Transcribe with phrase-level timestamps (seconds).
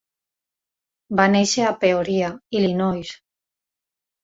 [1.19, 3.15] Va néixer a Peoria, Illinois.